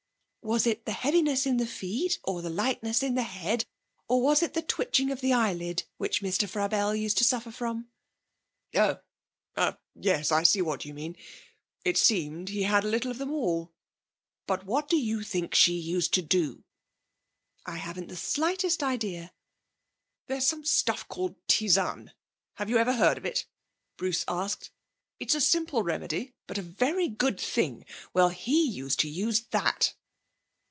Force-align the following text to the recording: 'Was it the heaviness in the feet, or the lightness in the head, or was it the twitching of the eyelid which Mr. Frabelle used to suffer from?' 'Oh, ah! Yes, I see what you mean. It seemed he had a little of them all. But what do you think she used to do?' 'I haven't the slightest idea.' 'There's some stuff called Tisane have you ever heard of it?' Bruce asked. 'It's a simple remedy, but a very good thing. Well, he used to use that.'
'Was 0.43 0.65
it 0.65 0.85
the 0.87 0.91
heaviness 0.91 1.45
in 1.45 1.57
the 1.57 1.67
feet, 1.67 2.17
or 2.23 2.41
the 2.41 2.49
lightness 2.49 3.03
in 3.03 3.13
the 3.13 3.21
head, 3.21 3.63
or 4.07 4.23
was 4.23 4.41
it 4.41 4.55
the 4.55 4.61
twitching 4.63 5.11
of 5.11 5.21
the 5.21 5.31
eyelid 5.31 5.83
which 5.97 6.23
Mr. 6.23 6.49
Frabelle 6.49 6.95
used 6.97 7.19
to 7.19 7.23
suffer 7.23 7.51
from?' 7.51 7.91
'Oh, 8.73 8.99
ah! 9.55 9.77
Yes, 9.93 10.31
I 10.31 10.41
see 10.41 10.59
what 10.59 10.83
you 10.83 10.95
mean. 10.95 11.15
It 11.85 11.95
seemed 11.95 12.49
he 12.49 12.63
had 12.63 12.83
a 12.83 12.87
little 12.89 13.11
of 13.11 13.19
them 13.19 13.29
all. 13.31 13.71
But 14.47 14.65
what 14.65 14.89
do 14.89 14.97
you 14.97 15.21
think 15.21 15.53
she 15.53 15.75
used 15.75 16.11
to 16.15 16.23
do?' 16.23 16.63
'I 17.67 17.77
haven't 17.77 18.07
the 18.07 18.15
slightest 18.17 18.81
idea.' 18.81 19.33
'There's 20.25 20.47
some 20.47 20.65
stuff 20.65 21.07
called 21.07 21.35
Tisane 21.47 22.13
have 22.55 22.67
you 22.67 22.79
ever 22.79 22.93
heard 22.93 23.19
of 23.19 23.25
it?' 23.25 23.45
Bruce 23.95 24.25
asked. 24.27 24.71
'It's 25.19 25.35
a 25.35 25.39
simple 25.39 25.83
remedy, 25.83 26.33
but 26.47 26.57
a 26.57 26.63
very 26.63 27.07
good 27.09 27.39
thing. 27.39 27.85
Well, 28.15 28.29
he 28.29 28.63
used 28.65 28.99
to 29.01 29.07
use 29.07 29.41
that.' 29.51 29.93